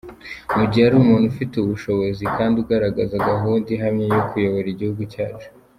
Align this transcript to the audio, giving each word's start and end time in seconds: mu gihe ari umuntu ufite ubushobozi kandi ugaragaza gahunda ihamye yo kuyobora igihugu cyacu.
mu 0.57 0.63
gihe 0.69 0.83
ari 0.87 0.95
umuntu 1.01 1.25
ufite 1.31 1.53
ubushobozi 1.57 2.23
kandi 2.37 2.55
ugaragaza 2.63 3.15
gahunda 3.29 3.67
ihamye 3.75 4.05
yo 4.15 4.21
kuyobora 4.29 4.67
igihugu 4.71 5.03
cyacu. 5.13 5.47